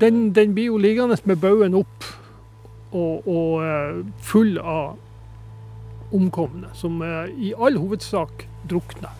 [0.00, 2.06] Den, den blir jo liggende med baugen opp
[2.92, 4.98] og, og eh, full av
[6.12, 9.12] omkomne, som eh, i all hovedsak drukner.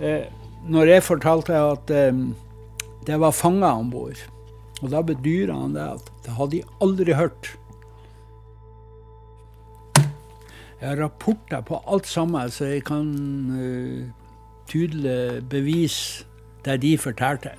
[0.00, 0.28] Eh,
[0.68, 1.88] når jeg fortalte at
[3.08, 4.20] det var fanger om bord,
[4.80, 7.54] og da bedyra han det at det hadde de aldri hørt.
[10.80, 13.08] Jeg har rapporter på alt sammen, så jeg kan
[14.68, 16.28] tydelig bevise
[16.64, 17.56] det de fortalte.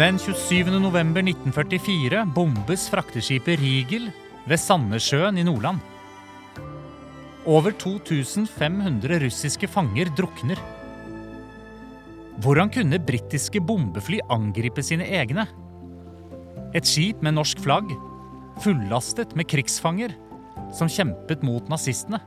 [0.00, 0.78] Den 27.
[0.80, 4.06] november 1944 bombes frakteskipet Rigel
[4.48, 5.82] ved Sandnessjøen i Nordland.
[7.44, 10.56] Over 2500 russiske fanger drukner.
[12.40, 15.44] Hvordan kunne britiske bombefly angripe sine egne?
[16.72, 17.92] Et skip med norsk flagg,
[18.64, 20.16] fullastet med krigsfanger,
[20.72, 22.22] som kjempet mot nazistene.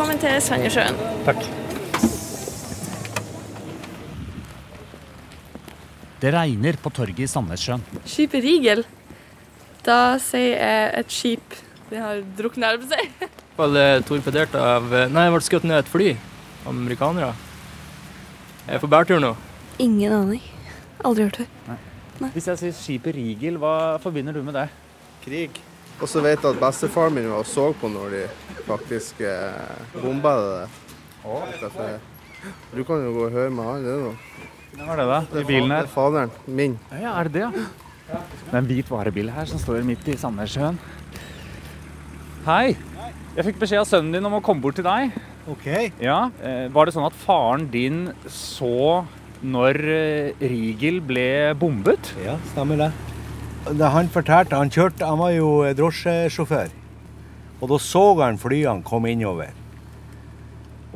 [0.00, 0.94] Velkommen til Sandnessjøen.
[1.26, 1.42] Takk.
[6.22, 7.84] Det regner på torget i Sandnessjøen.
[8.08, 8.80] Skipet Rigel.
[9.84, 11.58] Da sier jeg et skip
[11.90, 13.30] Det har druknet, holdt jeg på å si.
[13.60, 16.10] Ble torpedert av Nei, jeg ble skutt ned et fly.
[16.72, 17.34] Amerikanere.
[18.64, 19.34] Jeg er på bærtur nå.
[19.84, 20.52] Ingen aning.
[21.04, 21.76] Aldri hørt før.
[22.32, 24.70] Hvis jeg sier skipet Rigel, hva forbinder du med det?
[25.26, 25.60] krig.
[26.00, 28.22] Og så vet jeg at bestefaren min var og så på når de
[28.66, 30.68] faktisk eh, bomba det
[32.72, 33.82] du kan jo gå og høre med han.
[33.84, 34.14] Det noe.
[34.78, 35.18] Hva er det, da?
[35.40, 35.84] I bilen her?
[35.84, 36.76] Det er faderen min.
[36.94, 37.66] Ja, er det det, ja?
[38.10, 40.78] Det er en hvit varebil her som står midt i Sandnessjøen.
[42.46, 42.76] Hei.
[43.36, 45.12] Jeg fikk beskjed av sønnen din om å komme bort til deg.
[45.50, 45.68] Ok.
[46.00, 49.04] Ja, eh, Var det sånn at faren din så
[49.44, 51.28] når eh, Rigel ble
[51.60, 52.14] bombet?
[52.24, 52.90] Ja, stemmer det.
[53.68, 56.70] Da han fortalte, han kjørte, han var jo drosjesjåfør.
[57.60, 59.52] Og da så han flyene komme innover.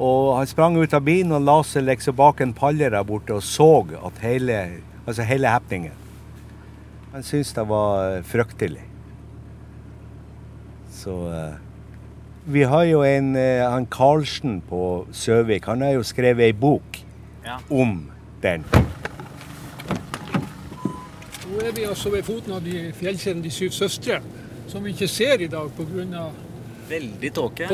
[0.00, 3.37] Og han sprang ut av bilen og la seg liksom bak en palle der borte
[3.37, 3.69] og så
[4.09, 4.56] at hele,
[5.05, 5.94] altså hele happeningen.
[7.12, 8.83] Han syntes det var fryktelig.
[10.91, 11.60] Så eh,
[12.50, 15.69] Vi har jo en eh, han Karlsen på Søvik.
[15.71, 17.03] Han har jo skrevet ei bok
[17.44, 17.59] Ja.
[17.71, 18.09] om
[18.43, 18.65] den.
[21.54, 24.16] Nå er vi altså ved foten av de fjellkjeden De syv søstre,
[24.66, 26.25] som vi ikke ser i dag pga.
[26.88, 27.69] Veldig tåke.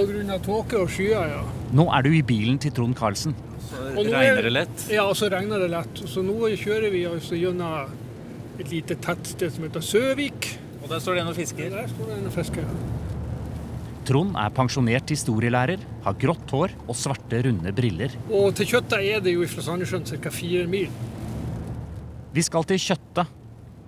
[0.45, 1.31] tåke og skyer.
[1.33, 1.41] ja.
[1.73, 3.35] Nå er du i bilen til Trond Karlsen.
[3.95, 4.87] Nå Regner er- det lett?
[4.91, 5.95] Ja, så regner det lett.
[6.07, 7.89] Så nå kjører vi altså gjennom
[8.59, 10.59] et lite tettsted som heter Søvik.
[10.83, 11.71] Og der står det en og fisker.
[11.71, 12.65] Der står det en og fisker.
[14.05, 18.11] Trond er pensjonert historielærer, har grått hår og svarte, runde briller.
[18.31, 20.31] Og til Kjøtta er det jo fra Sandnessjøen ca.
[20.31, 20.89] fire mil.
[22.33, 23.27] Vi skal til Kjøtta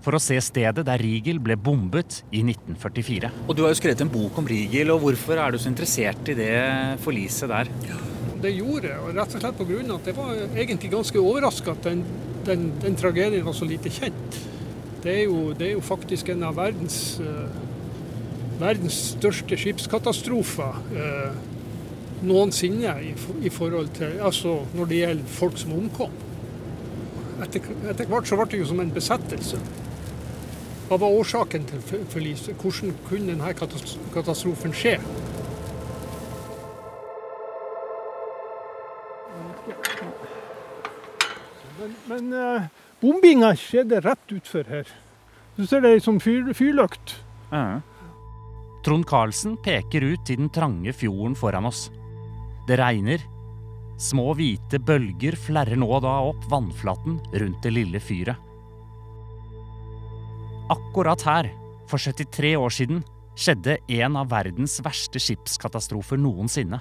[0.03, 3.31] for å se stedet der Rigel ble bombet i 1944.
[3.47, 6.33] Og du har jo skrevet en bok om Rigel, og hvorfor er du så interessert
[6.33, 6.55] i det
[7.05, 7.71] forliset der?
[8.43, 9.83] Det gjorde jeg, og rett og slett pga.
[9.95, 12.03] at det var egentlig ganske overraska at den,
[12.47, 14.41] den, den tragedien var så lite kjent.
[15.03, 17.55] Det er jo, det er jo faktisk en av verdens, eh,
[18.59, 21.39] verdens største skipskatastrofer eh,
[22.23, 26.21] noensinne i, i forhold til Altså når det gjelder folk som omkom.
[27.43, 29.59] Etter, etter hvert så ble det jo som en besettelse.
[30.93, 32.53] Hva var årsaken til for- forliset?
[32.61, 33.53] Hvordan kunne denne
[34.13, 34.99] katastrofen skje?
[41.79, 42.69] Men, men eh,
[43.01, 44.93] bombinga skjedde rett utfor her.
[45.57, 47.17] Du ser det ei som fyr, fyrlykt.
[48.85, 51.87] Trond Karlsen peker ut i den trange fjorden foran oss.
[52.69, 53.25] Det regner.
[53.97, 58.52] Små hvite bølger flerrer nå og da opp vannflaten rundt det lille fyret.
[60.73, 61.51] Akkurat her,
[61.91, 63.03] for 73 år siden,
[63.37, 66.79] skjedde en av verdens verste skipskatastrofer noensinne.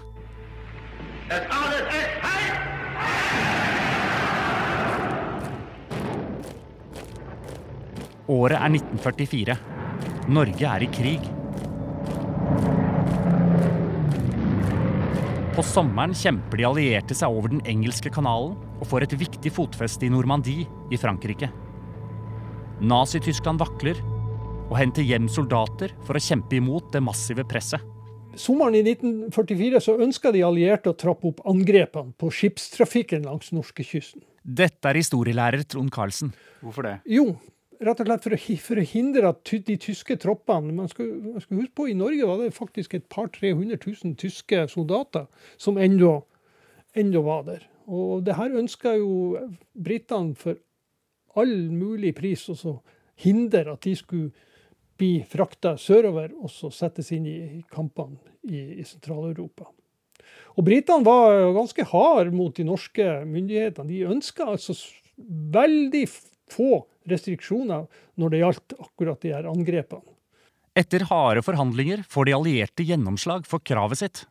[8.31, 9.57] Året er 1944.
[10.31, 11.25] Norge er i krig.
[15.51, 20.07] På sommeren kjemper de allierte seg over den engelske kanalen og får et viktig fotfeste
[20.07, 21.51] i Normandie i Frankrike.
[22.81, 23.99] Nazi-Tyskland vakler
[24.71, 27.83] og henter hjem soldater for å kjempe imot det massive presset.
[28.39, 34.23] Sommeren i 1944 så ønska de allierte å trappe opp angrepene på skipstrafikken langs norskekysten.
[34.41, 36.31] Dette er historielærer Trond Karlsen.
[36.63, 36.95] Hvorfor det?
[37.05, 37.35] Jo,
[37.83, 41.45] rett og slett for å, for å hindre at de tyske troppene man skal, man
[41.45, 45.29] skal huske på I Norge var det faktisk et par 300 000 tyske soldater
[45.61, 46.17] som ennå
[46.97, 47.69] ennå var der.
[47.91, 49.37] Og det her ønska jo
[49.77, 50.57] britene for
[51.39, 52.73] all mulig pris og så
[53.21, 54.31] hindre at de skulle
[55.01, 57.37] bli frakta sørover og så settes inn i
[57.71, 59.69] kampene i, i Sentral-Europa.
[60.59, 63.87] Og Britene var ganske harde mot de norske myndighetene.
[63.89, 64.75] De ønska altså
[65.17, 66.03] veldig
[66.51, 67.87] få restriksjoner
[68.19, 70.05] når det gjaldt akkurat de her angrepene.
[70.77, 74.23] Etter harde forhandlinger får de allierte gjennomslag for kravet sitt.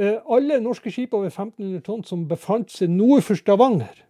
[0.00, 4.04] Eh, alle norske skip over 1500 tonn som befant seg nord for Stavanger,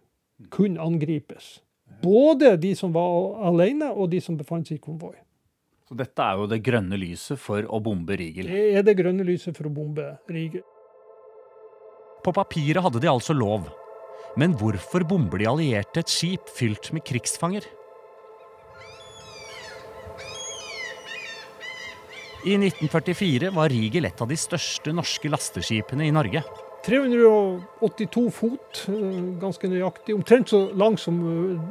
[0.53, 1.57] kunne angripes.
[2.03, 5.15] Både de som var alene, og de som befant seg i konvoi.
[5.87, 8.49] Så dette er jo det grønne lyset for å bombe Rigel.
[8.51, 10.63] Det er det grønne lyset for å bombe Rigel.
[12.23, 13.67] På papiret hadde de altså lov.
[14.39, 17.67] Men hvorfor bomber de allierte et skip fylt med krigsfanger?
[22.43, 26.41] I 1944 var Rigel et av de største norske lasteskipene i Norge.
[26.83, 30.17] 382 fot, eh, ganske nøyaktig.
[30.17, 31.61] Omtrent så lang som eh,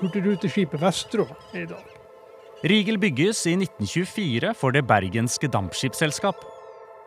[0.00, 1.92] hurtigruteskipet Vestrå er i dag.
[2.64, 6.44] Rigel bygges i 1924 for det bergenske dampskipsselskap,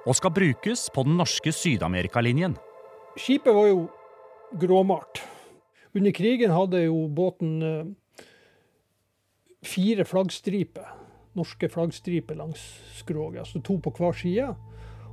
[0.06, 2.56] og skal brukes på den norske Syd-Amerikalinjen.
[3.18, 3.88] Skipet var jo
[4.62, 5.24] gråmalt.
[5.98, 8.27] Under krigen hadde jo båten eh,
[9.65, 10.94] fire flaggstriper,
[11.38, 12.62] norske flaggstriper langs
[13.00, 14.51] skroget, altså to på hver side.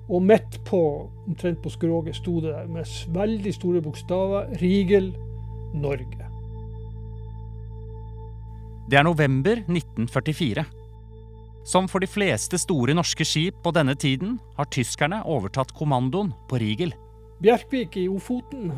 [0.05, 0.83] Og midt på,
[1.25, 2.85] omtrent på skroget sto det med
[3.17, 5.15] veldig store bokstaver 'Rigel
[5.73, 6.24] Norge'.
[8.95, 10.63] Det er november 1944.
[11.67, 16.61] Som for de fleste store norske skip på denne tiden har tyskerne overtatt kommandoen på
[16.63, 16.93] Rigel.
[17.43, 18.69] Bjerkvik i Ofoten,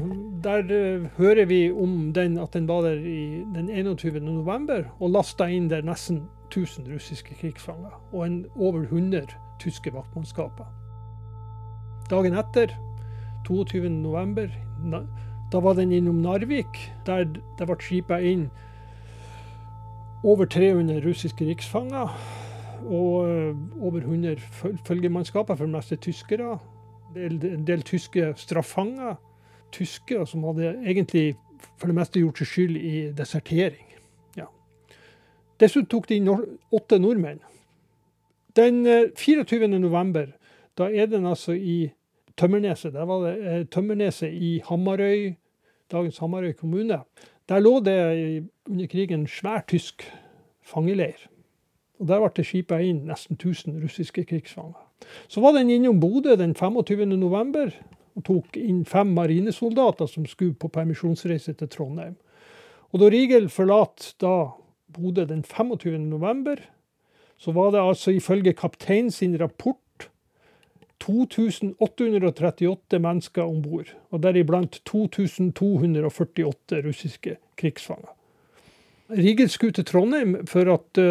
[0.41, 4.17] der uh, hører vi om den at den var der i den 21.
[4.25, 10.65] november og lasta inn der nesten 1000 russiske krigsfanger og en over 100 tyske vaktmannskaper.
[12.09, 12.73] Dagen etter,
[13.45, 13.85] 22.
[13.91, 14.49] november,
[15.53, 18.49] da var den innom Narvik, der det ble skipa inn
[20.27, 22.11] over 300 russiske riksfanger
[22.87, 24.37] og uh, over 100
[24.87, 26.59] følgemannskaper, for det meste tyskere
[27.17, 29.17] en del tyske straffanger.
[29.73, 31.35] Tyskere som hadde egentlig
[31.77, 33.87] for det meste gjort seg skyld i desertering.
[34.37, 34.49] Ja.
[35.61, 36.21] Dessuten tok de
[36.75, 37.41] åtte nordmenn.
[38.57, 38.85] Den
[39.17, 39.65] 24.
[39.65, 40.31] Eh, november,
[40.79, 41.91] da er den altså i
[42.37, 42.93] Tømmerneset.
[42.93, 45.35] Der var det eh, Tømmerneset i Hamarøy,
[45.93, 47.01] dagens Hamarøy kommune.
[47.49, 47.97] Der lå det
[48.67, 50.03] under krigen en svær tysk
[50.67, 51.29] fangeleir.
[52.01, 54.83] Og Der ble det skipa inn nesten 1000 russiske krigsfanger.
[55.29, 57.07] Så var den innom Bodø den 25.
[57.17, 57.71] november
[58.17, 62.17] og tok inn fem marinesoldater som skulle på permisjonsreise til Trondheim.
[62.93, 64.35] Og da Rigel forlater da
[64.93, 65.99] Bodø den 25.
[65.99, 66.57] november,
[67.37, 69.79] så var det altså ifølge kapteinen sin rapport
[71.03, 78.17] 2838 mennesker om bord, og deriblant 2248 russiske krigsfanger.
[79.11, 81.05] Rigel skulle til Trondheim for at uh,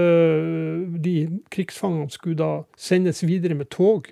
[0.99, 4.03] de krigsfangene skulle da sendes videre med tog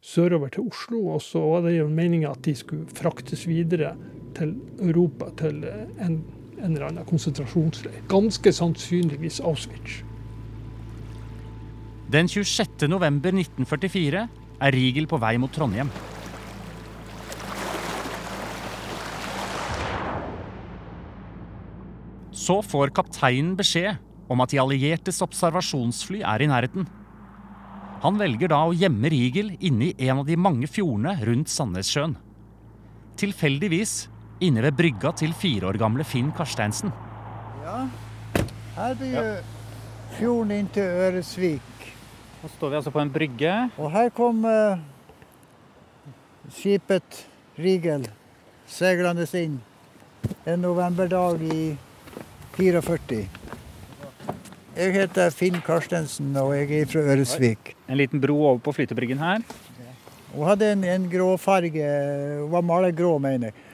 [0.00, 1.06] sørover til Oslo.
[1.16, 3.96] Og så var det jo meninga at de skulle fraktes videre
[4.38, 6.24] til Europa, til en,
[6.58, 8.04] en eller annen konsentrasjonsleir.
[8.08, 10.02] Ganske sannsynligvis Auschwitz.
[12.12, 14.28] Den 26.
[14.58, 15.90] november 1944 er Rigel på vei mot Trondheim.
[22.32, 26.86] Så får kapteinen beskjed om at de alliertes observasjonsfly er i nærheten.
[28.02, 32.16] Han velger da å gjemme Rigel inne i en av de mange fjordene rundt Sandnessjøen.
[33.18, 34.08] Tilfeldigvis
[34.40, 36.92] inne ved brygga til fire år gamle Finn Karsteinsen.
[37.64, 37.88] Ja,
[38.76, 39.24] her blir jo
[40.14, 41.77] fjorden inn til Øresvik.
[42.38, 43.52] Nå står vi altså på en brygge.
[43.82, 44.78] Og her kom eh,
[46.54, 47.24] skipet
[47.58, 48.06] Rigel
[48.70, 49.56] seilende inn
[50.46, 51.62] en novemberdag i
[52.54, 53.24] 44.
[54.78, 57.74] Jeg heter Finn Karstensen og jeg er fra Øresvik.
[57.90, 59.42] En liten bro over på flytebryggen her.
[60.30, 61.86] Hun hadde en, en gråfarge,
[62.44, 63.64] hun var malergrå, mener jeg.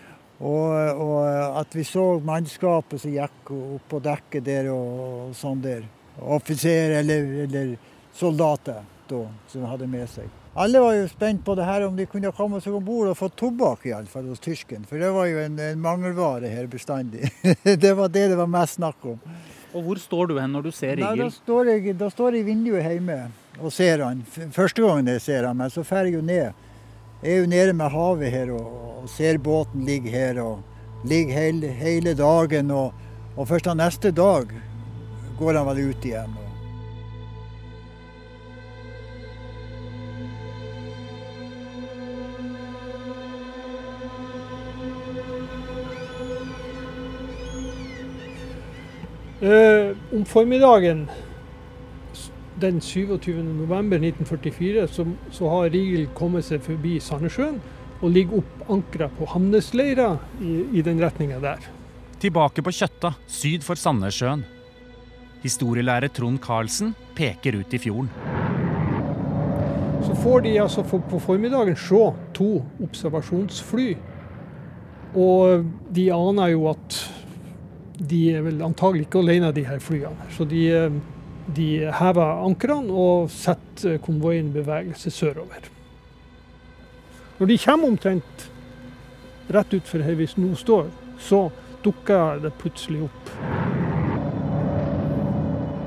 [0.40, 0.72] Og,
[1.04, 1.18] og,
[1.60, 4.88] at vi så mannskapet som gikk opp på dekket der og,
[5.28, 5.84] og sånn der.
[6.32, 7.74] Offiser eller, eller
[8.14, 10.30] soldater da, som hadde med seg.
[10.54, 13.16] Alle var jo spent på det her om de kunne komme seg om bord og
[13.18, 14.84] få tobakk, iallfall hos tysken.
[14.86, 17.26] For det var jo en, en mangelvare her bestandig.
[17.64, 19.18] det var det det var mest snakk om.
[19.74, 21.24] Og Hvor står du hen når du ser Rigel?
[21.24, 23.18] Da, står jeg, da står jeg i vinduet hjemme
[23.58, 24.22] og ser han.
[24.54, 26.62] Første gangen jeg ser han, men så drar jeg jo ned.
[27.24, 28.70] Jeg er jo nede med havet her og,
[29.02, 30.38] og ser båten ligge her.
[30.42, 30.62] og
[31.08, 32.70] Ligger hele, hele dagen.
[32.70, 32.94] Og,
[33.34, 34.50] og først da neste dag
[35.38, 36.38] går han vel ut igjen.
[49.40, 51.10] Eh, om formiddagen
[52.60, 57.58] den 27.11.1944 så, så har Rigel kommet seg forbi Sandnessjøen
[57.98, 61.58] og ligger opp ankra på Hamnesleira i, i den retninga der.
[62.22, 64.44] Tilbake på Kjøtta, syd for Sandnessjøen.
[65.42, 68.08] Historielærer Trond Karlsen peker ut i fjorden.
[70.04, 73.96] Så får de altså på formiddagen se to observasjonsfly.
[75.14, 75.64] Og
[75.94, 77.10] de aner jo at
[77.98, 80.28] de er vel antagelig ikke alene, de her flyene.
[80.34, 80.64] Så de,
[81.56, 81.68] de
[82.00, 85.70] hever ankrene og setter konvoien i bevegelse sørover.
[87.38, 88.48] Når de kommer omtrent
[89.54, 90.88] rett utfor her vi nå står,
[91.20, 91.46] så
[91.84, 93.32] dukker det plutselig opp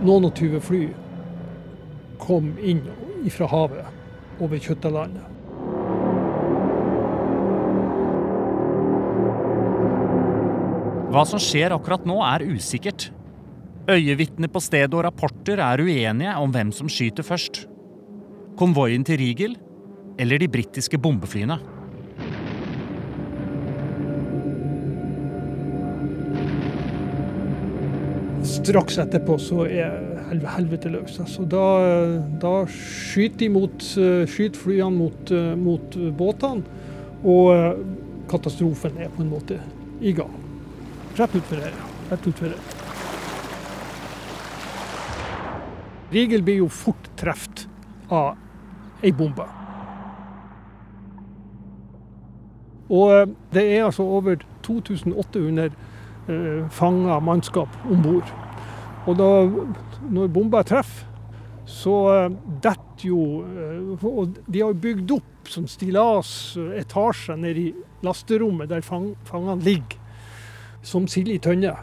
[0.08, 0.84] noen og tyve fly
[2.22, 2.84] kom inn
[3.34, 5.37] fra havet over Kjøttalandet.
[11.08, 13.08] Hva som skjer akkurat nå, er usikkert.
[13.88, 17.62] Øyevitner på stedet og rapporter er uenige om hvem som skyter først.
[18.60, 19.54] Konvoien til Rigel
[20.20, 21.56] eller de britiske bombeflyene.
[28.48, 29.96] Straks etterpå så er
[30.58, 31.22] helvete løs.
[31.24, 31.68] Altså, da,
[32.42, 36.84] da skyter de mot, skyter flyene mot, mot båtene,
[37.24, 37.80] og
[38.28, 39.62] katastrofen er på en måte
[40.04, 40.36] i gang.
[41.18, 41.74] Rett utfor her.
[42.10, 42.60] Rett utfor her.
[46.14, 47.66] Rigel blir jo fort truffet
[48.14, 48.36] av
[49.02, 49.48] ei bombe.
[52.94, 55.66] Og det er altså over 2800
[56.30, 58.32] eh, fanga mannskap om bord.
[59.08, 59.30] Og da,
[60.14, 61.10] når bomba treffer,
[61.68, 66.30] så eh, detter jo eh, Og de har bygd opp sånn stillas
[66.80, 67.74] etasjer nede i
[68.06, 70.00] lasterommet der fang, fangene ligger,
[70.88, 71.76] som sild i tønne,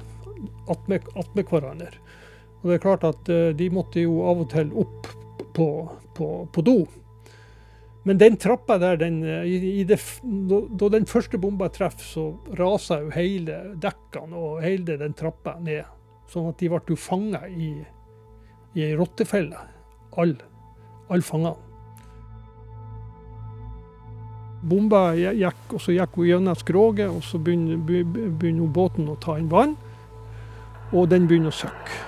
[0.71, 1.93] attmed hverandre.
[2.63, 5.09] Og det er klart at de måtte jo av og til opp
[5.55, 5.69] på,
[6.17, 6.79] på, på do.
[8.05, 9.21] Men den trappa der, den,
[9.89, 12.25] det, da den første bomba treffer, så
[12.57, 15.85] raser jo hele dekkene og hele den trappa ned.
[16.33, 17.71] Sånn at de ble fanga i,
[18.77, 19.61] i ei rottefelle,
[20.21, 20.53] alle
[21.13, 21.57] all fangene.
[24.65, 29.37] Bomba gikk, og så gikk hun gjennom skroget, og så begynner, begynner båten å ta
[29.37, 29.77] inn vann.
[30.95, 32.03] Og den begynner å søkke.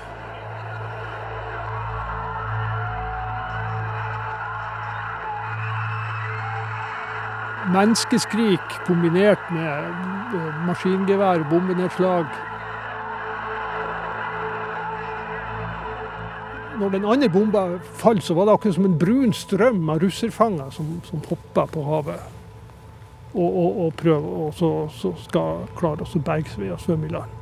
[7.67, 10.37] Menneskeskrik kombinert med
[10.69, 12.31] maskingevær og bombenedslag.
[16.79, 17.67] Når den andre bomba
[17.99, 21.85] falt, så var det akkurat som en brun strøm av russerfanger som, som hoppa på
[21.91, 22.36] havet.
[23.37, 27.12] Og, og, og prøve så, så skal klare å berge seg ved å svømme i
[27.12, 27.35] land.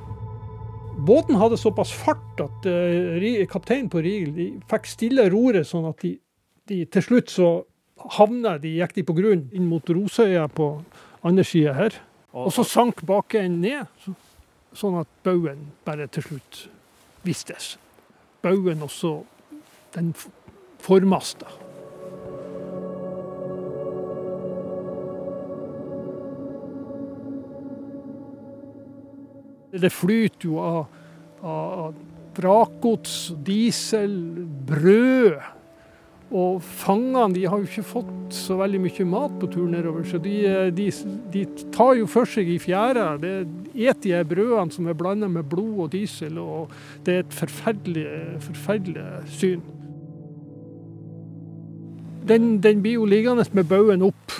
[1.06, 6.16] Båten hadde såpass fart at uh, kapteinen på Rigel fikk stille roret, sånn at de,
[6.70, 7.48] de til slutt så
[8.18, 10.68] havna de, gikk de på grunn inn mot Rosøya på
[11.26, 11.98] andre sida her.
[12.34, 14.14] Og så sank bakenden ned,
[14.74, 16.64] sånn at baugen bare til slutt
[17.26, 17.76] vistes.
[18.42, 19.20] Baugen også
[19.94, 20.10] den
[20.82, 21.63] formasta.
[29.80, 30.84] Det flyter jo av,
[31.42, 31.94] av
[32.34, 34.14] vrakgods, diesel,
[34.68, 35.42] brød
[36.34, 40.18] og fangene de har jo ikke fått så veldig mye mat på tur nedover, så
[40.22, 40.34] de,
[40.74, 40.88] de,
[41.30, 43.12] de tar jo for seg i fjæra.
[43.22, 43.34] Det
[43.74, 46.72] et de brødene som er blanda med blod og diesel, og
[47.06, 48.06] det er et forferdelig,
[48.48, 49.04] forferdelig
[49.36, 49.62] syn.
[52.24, 54.34] Den, den, blir jo liggende med baugen opp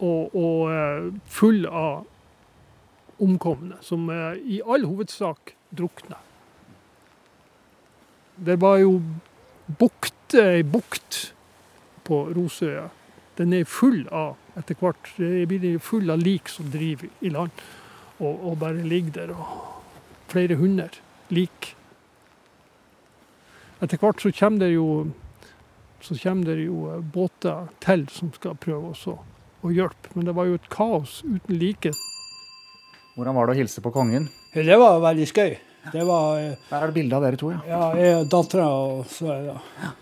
[0.00, 2.06] og, og, eh, full av
[3.22, 6.18] omkomne, som i all hovedsak drukner.
[8.36, 8.98] Det var jo
[9.78, 11.34] bukt, ei bukt
[12.04, 12.88] på Rosøya.
[13.38, 17.50] Den er full av etter hvert det blir full av lik som driver i land,
[18.20, 19.34] og, og bare ligger der.
[19.34, 20.88] og Flere hundre
[21.34, 21.74] lik.
[23.82, 24.88] Etter hvert så kommer det jo
[26.04, 29.14] så kommer det jo båter til som skal prøve også
[29.64, 30.10] å hjelpe.
[30.14, 31.94] Men det var jo et kaos uten like.
[33.14, 34.26] Hvordan var det å hilse på kongen?
[34.54, 35.52] Det var veldig skøy.
[35.92, 36.40] Det var
[36.70, 37.60] Der er det bilde av dere to, ja.
[37.68, 39.92] Ja, jeg og dattera og så er det ja.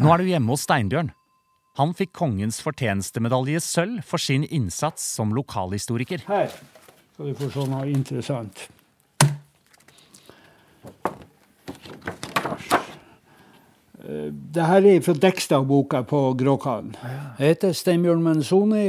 [0.00, 1.12] Nå er du hjemme hos Steinbjørn.
[1.80, 6.26] Han fikk kongens fortjenestemedalje sølv for sin innsats som lokalhistoriker.
[6.28, 8.66] Her skal du få sånn noe interessant.
[14.00, 16.94] Det her er fra Dekstad-boka på Gråkallen.
[17.38, 18.88] Jeg heter Steinbjørn Menzoni,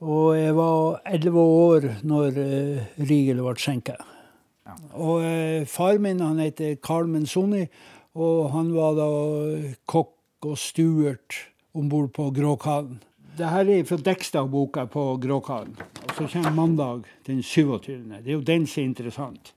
[0.00, 2.40] og jeg var elleve år når
[2.98, 3.96] Rigel ble skjenka.
[4.66, 4.76] Ja.
[4.98, 7.64] Og eh, far min han heter Carl Menzoni,
[8.16, 9.10] og han var da
[9.88, 11.38] kokk og stuert
[11.76, 12.98] om bord på Gråkallen.
[13.36, 15.76] Det her er fra Dekstad-boka på Gråkallen.
[15.76, 17.98] Og så kommer mandag den 27.
[18.08, 19.52] Det er jo den som er interessant.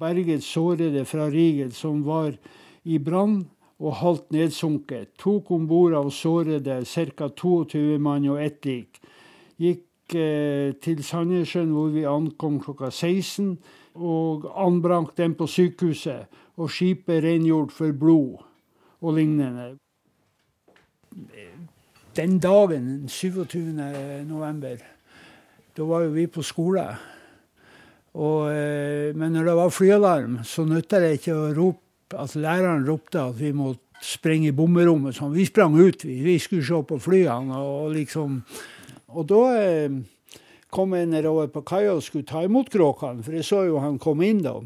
[0.00, 2.34] Berget sårede fra Rigel som var
[2.82, 3.44] i brann
[3.78, 5.12] og halvt nedsunket.
[5.18, 7.28] Tok om bord av sårede ca.
[7.28, 8.98] 22 mann og ett lik.
[9.60, 13.54] Gikk eh, til Sandnessjøen hvor vi ankom klokka 16,
[13.94, 16.26] og anbrakt dem på sykehuset.
[16.58, 18.42] Og skipet rengjort for blod
[19.02, 19.74] og lignende.
[22.14, 23.72] Den dagen, 27.
[24.28, 24.78] november,
[25.74, 26.84] da var jo vi på skole.
[28.14, 32.86] Og, eh, men når det var flyalarm, så nytta det ikke å rope at læreren
[32.86, 35.16] ropte at vi måtte sprenge i bomberommet.
[35.16, 35.34] Sånn.
[35.34, 36.20] Vi sprang ut, vi.
[36.22, 37.58] Vi skulle se på flyene.
[37.58, 38.42] Og, liksom,
[39.14, 39.98] og da eh,
[40.74, 44.00] kom jeg nedover på kaia og skulle ta imot Gråkan, for jeg så jo han
[44.02, 44.58] kom inn da.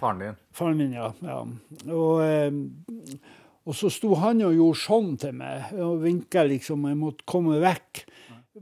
[0.00, 0.38] Faren din?
[0.54, 1.10] Faren min, ja.
[1.26, 1.40] ja.
[1.90, 3.18] Og, eh,
[3.66, 7.58] og så sto han og gjorde sånn til meg og vinka liksom, jeg måtte komme
[7.62, 8.04] vekk.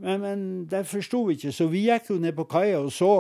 [0.00, 3.12] Men, men det forsto vi ikke, så vi gikk jo ned på kaia og så.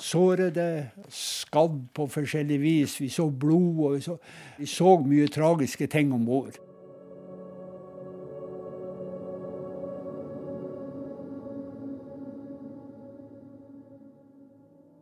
[0.00, 2.96] Sårede, skadd på forskjellig vis.
[3.02, 4.16] Vi så blod, og vi så,
[4.56, 6.56] vi så mye tragiske ting om bord.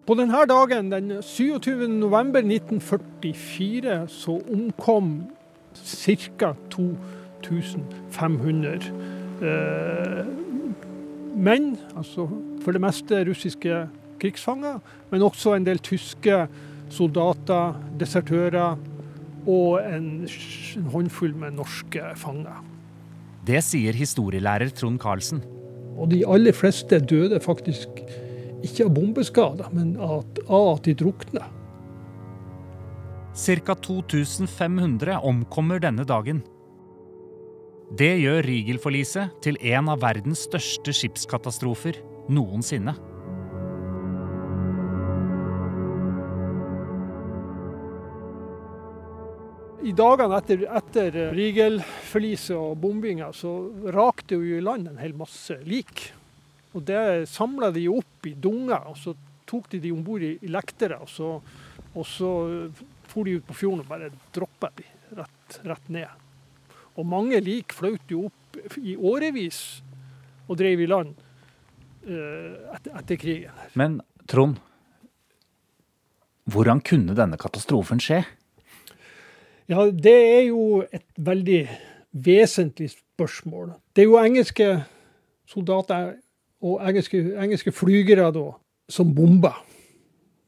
[0.09, 1.85] På denne dagen, den 27.
[1.93, 5.29] november 1944, så omkom
[5.77, 6.55] ca.
[6.73, 8.89] 2500
[9.45, 10.25] eh,
[11.37, 11.77] menn.
[11.93, 12.25] Altså
[12.65, 13.85] for det meste russiske
[14.23, 14.79] krigsfanger,
[15.11, 16.47] men også en del tyske
[16.89, 18.81] soldater, desertører
[19.45, 22.65] og en, en håndfull med norske fanger.
[23.45, 25.45] Det sier historielærer Trond Karlsen.
[26.01, 28.01] Og de aller fleste døde faktisk
[28.67, 31.47] ikke av bombeskader, men av at, de drukner.
[33.39, 33.75] Ca.
[33.75, 36.43] 2500 omkommer denne dagen.
[37.99, 42.97] Det gjør Rigel-forliset til en av verdens største skipskatastrofer noensinne.
[49.89, 53.55] I dagene etter, etter Rigel-forliset og bombinga, så
[53.95, 56.11] rakte jo i land en hel masse lik.
[56.77, 59.15] Og det samla de opp i dunger, og så
[59.49, 60.99] tok de de om bord i, i lektere.
[61.01, 61.35] Og så,
[61.95, 62.31] og så
[63.09, 66.27] for de ut på fjorden og bare droppa de rett, rett ned.
[66.99, 69.81] Og mange lik fløt jo opp i årevis
[70.49, 71.15] og drev i land
[72.07, 73.55] eh, etter, etter krigen.
[73.79, 74.59] Men Trond,
[76.49, 78.23] hvordan kunne denne katastrofen skje?
[79.69, 81.63] Ja, det er jo et veldig
[82.25, 83.75] vesentlig spørsmål.
[83.93, 84.69] Det er jo engelske
[85.49, 86.15] soldater
[86.63, 88.47] og engelske, engelske flygere da,
[88.91, 89.57] som bomber.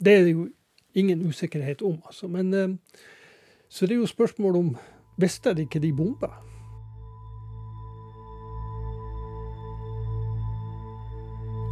[0.01, 0.49] Det er det jo
[0.95, 1.99] ingen usikkerhet om.
[2.07, 2.29] Altså.
[2.29, 3.05] Men, eh,
[3.69, 4.79] så det er jo spørsmål om
[5.21, 6.31] Visste de ikke de bomba?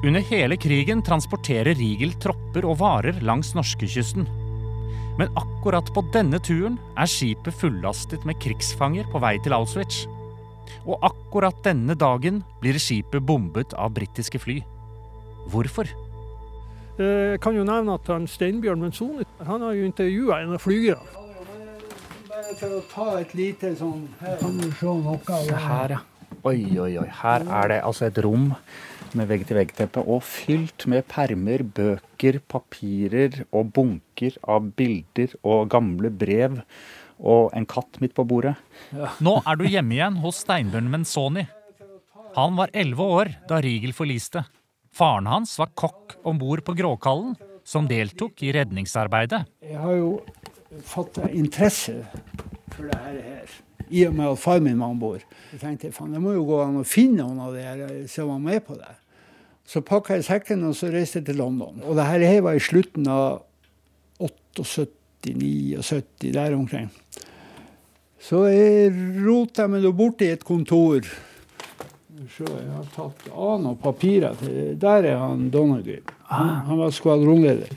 [0.05, 4.29] Under hele krigen transporterer Riegel tropper og varer langs norskekysten.
[5.18, 10.05] Men akkurat på denne turen er skipet fullastet med krigsfanger på vei til Auschwitz.
[10.87, 14.59] Og akkurat denne dagen blir skipet bombet av britiske fly.
[15.52, 15.88] Hvorfor?
[16.98, 20.61] Eh, Jeg kan jo nevne at han Steinbjørn Menzoni han har jo intervjua en av
[20.61, 21.24] flygerne.
[22.28, 25.18] Bare for å ta et lite sånn Her kan du se noe.
[25.28, 25.50] av.
[25.68, 26.00] Her, ja.
[26.44, 27.09] Oi, oi, oi.
[27.22, 28.54] Her er det altså et rom
[29.16, 36.61] med vegg-til-vegg-teppe og fylt med permer, bøker, papirer og bunker av bilder og gamle brev.
[37.18, 38.54] Og en katt midt på bordet.
[39.24, 41.46] Nå er du hjemme igjen hos Steinbjørn Menzoni.
[42.37, 44.44] Han var elleve år da Rigel forliste.
[44.94, 47.35] Faren hans var kokk om bord på Gråkallen,
[47.66, 49.42] som deltok i redningsarbeidet.
[49.64, 50.12] Jeg har jo
[50.87, 52.00] fått interesse
[52.74, 53.57] for det her, her.
[53.88, 55.24] I og med at far min var om bord.
[55.52, 58.31] Jeg tenkte faen, det må jo gå an å finne noen av de her som
[58.31, 58.94] var med på det.
[59.68, 61.83] Så pakka jeg sekken og så reiste jeg til London.
[61.85, 63.42] Og det her her var i slutten av
[65.22, 66.90] 78-79, der omkring.
[68.20, 71.07] Så jeg rota meg nå borti i et kontor.
[72.35, 74.35] Så jeg har tatt av noen papirer.
[74.40, 76.00] til Der er han Donaghy.
[76.33, 77.70] Han, han var skvadronleder.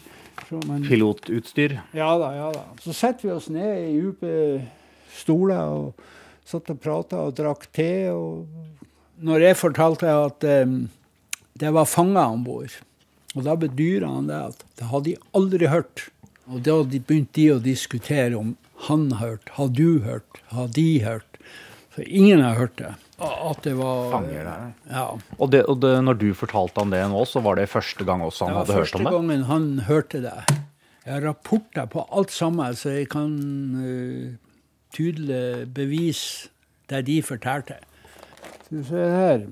[0.52, 1.78] Pilotutstyr.
[1.96, 2.64] ja da, ja da.
[2.84, 4.34] Så setter vi oss ned i dype
[5.16, 6.02] stoler og
[6.48, 8.10] satt og prata og drakk te.
[8.12, 8.50] Og
[9.24, 10.82] når jeg fortalte at um,
[11.62, 12.74] det var fanger om bord,
[13.36, 16.10] og da bedyra han det at det hadde de aldri hørt.
[16.52, 18.56] Og da begynte de å diskutere om
[18.88, 21.40] han hørt, har du hørt, har de hørt.
[21.92, 22.92] For ingen har hørt det.
[23.22, 24.68] At det var Fanger der.
[24.90, 25.06] Ja.
[25.38, 28.24] Og, det, og det, når du fortalte han det nå, så var det første gang
[28.26, 29.06] også han Det hadde hørt om det?
[29.06, 30.38] Første gangen han hørte det.
[31.06, 33.36] Jeg har rapporter på alt sammen, så jeg kan
[33.78, 34.34] uh,
[34.96, 36.50] tydelig bevise
[36.92, 37.80] det de fortalte.
[38.66, 39.46] Skal vi se her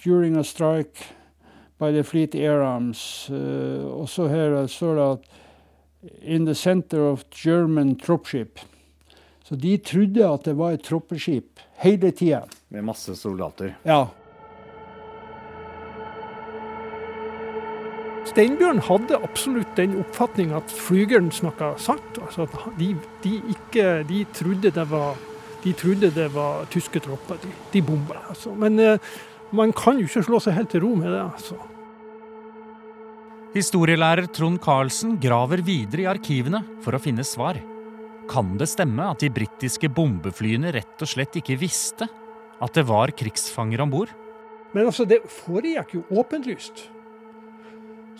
[0.00, 1.12] During a strike
[1.78, 3.28] by the Fleet Air Arms.
[3.30, 5.39] Uh, også her står det at
[6.22, 8.60] In the center of German troppskip.
[9.44, 12.44] Så de trodde at det var et troppeskip hele tida.
[12.70, 13.74] Med masse soldater.
[13.84, 14.06] Ja.
[18.30, 22.20] Steinbjørn hadde absolutt den oppfatning at flygeren snakka sant.
[22.22, 22.92] Altså at de,
[23.24, 25.18] de, ikke, de, trodde det var,
[25.64, 27.42] de trodde det var tyske tropper.
[27.42, 28.22] De, de bomba.
[28.30, 28.54] Altså.
[28.54, 29.12] Men eh,
[29.50, 31.24] man kan jo ikke slå seg helt til ro med det.
[31.26, 31.58] altså.
[33.50, 37.56] Historielærer Trond Karlsen graver videre i arkivene for å finne svar.
[38.30, 42.06] Kan det stemme at de britiske bombeflyene rett og slett ikke visste
[42.62, 44.12] at det var krigsfanger om bord?
[44.70, 46.84] Men altså, det foregikk jo åpenlyst.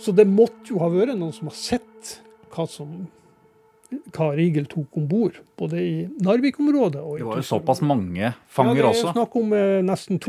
[0.02, 2.16] Så det måtte jo ha vært noen som har sett
[2.50, 3.04] hva, som,
[4.14, 8.32] hva Riegel tok om bord, både i Narvik-området og i Det var jo såpass mange
[8.46, 8.86] fanger også?
[8.86, 8.92] ja.
[8.92, 10.20] Det er snakk om eh, nesten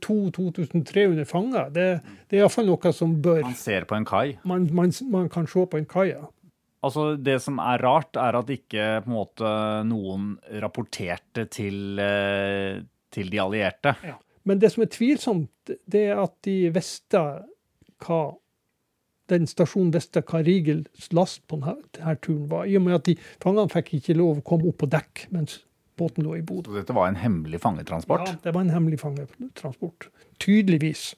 [0.00, 1.70] 2200-2300 fanger.
[1.74, 1.86] Det,
[2.28, 4.38] det er iallfall noe som bør Man ser på en kai.
[4.48, 6.08] man, man, man kan se på en kai.
[6.14, 6.24] Ja.
[6.82, 9.50] Altså, Det som er rart, er at ikke på en måte
[9.88, 10.30] noen
[10.62, 12.80] rapporterte til, eh,
[13.12, 13.96] til de allierte.
[14.06, 14.16] Ja.
[14.48, 17.20] Men det som er tvilsomt, det er at de visste
[18.00, 18.20] hva
[19.30, 22.68] den stasjonen visste hva Rigels last på denne, denne turen var.
[22.68, 25.60] I og med at de fangene fikk ikke lov å komme opp på dekk mens
[26.00, 26.70] båten lå i Bodø.
[26.70, 28.28] Så dette var en hemmelig fangetransport.
[28.28, 30.08] Ja, det var en hemmelig fangetransport.
[30.40, 31.10] Tydeligvis.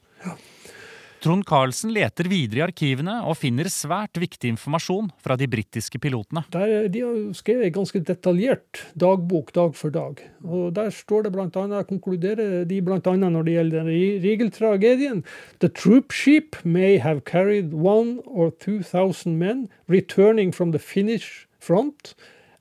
[1.22, 6.42] Trond Karlsen leter videre i arkivene og finner svært viktig informasjon fra de britiske pilotene.
[6.50, 10.18] Der, de har skrevet ganske detaljert dagbok dag for dag.
[10.42, 12.98] Og Der står det blant annet, konkluderer de bl.a.
[12.98, 13.92] når det gjelder
[14.26, 15.22] Rigel-tragedien.
[15.60, 21.46] The troop ship may have carried one or two thousand men returning from the Finnish
[21.60, 22.16] front,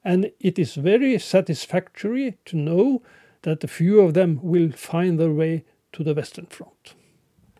[0.06, 3.02] and it is very satisfactory to know
[3.42, 6.94] that a few of them will find their way to the western front.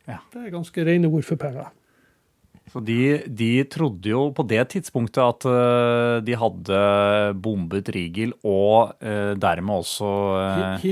[0.08, 0.22] Ja.
[0.34, 1.70] Det er ganske rene ord for penger.
[2.72, 6.82] Så de, de trodde jo på det tidspunktet at uh, de hadde
[7.44, 10.86] bombet Rigel og uh, dermed også uh,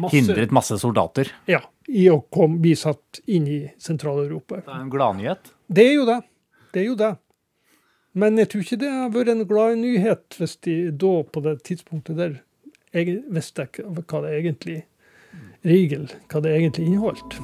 [0.00, 1.30] masse hindret masse soldater.
[1.50, 4.62] ja, i å kom, bli satt inn i Sentral-Europa.
[4.66, 5.52] Det er en gladnyhet.
[5.70, 6.20] Det er jo det.
[6.74, 7.14] Det er jo det.
[8.18, 12.18] Men jeg tror ikke det har vært en gladnyhet hvis de da, på det tidspunktet
[12.18, 12.40] der,
[13.30, 14.80] visste hva det egentlig
[15.62, 17.38] Rigel, hva det egentlig inneholdt.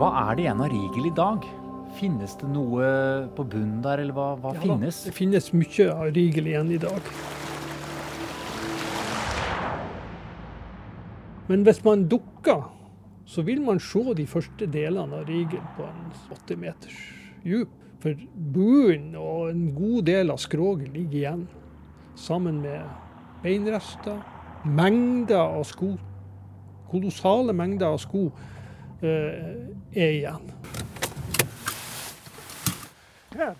[0.00, 1.42] Hva er det igjen av Rigel i dag?
[1.98, 2.84] Finnes det noe
[3.36, 5.00] på bunnen der, eller hva, hva Ja da, finnes?
[5.04, 7.08] Det finnes mye av Rigel igjen i dag.
[11.50, 12.62] Men hvis man dukker,
[13.28, 17.02] så vil man se de første delene av Rigel på en åtte meters
[17.44, 17.74] dyp.
[18.00, 18.16] For
[18.54, 21.42] buen og en god del av skroget ligger igjen,
[22.16, 22.88] sammen med
[23.44, 24.16] beinrester,
[24.64, 25.90] mengder av sko.
[26.88, 28.30] Kolossale mengder av sko
[29.08, 30.50] er igjen.
[33.34, 33.54] Her.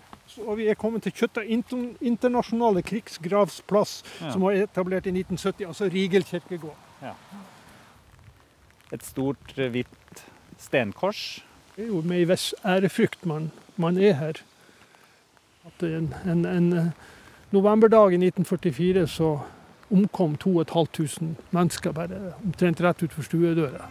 [0.47, 4.31] Og vi er kommet til Kjøtta internasjonale krigsgravsplass, Ja.
[4.31, 6.77] som var etablert i 1970, altså Rigel kirkegård.
[8.93, 10.23] Et stort eh, hvitt
[10.59, 11.43] stenkors.
[11.75, 14.33] Det er jo med en viss ærefrykt man, man er her.
[15.65, 16.89] At en, en, en eh,
[17.51, 19.39] novemberdag i 1944 så
[19.91, 23.87] omkom 2500 mennesker bare omtrent rett utenfor stuedøra.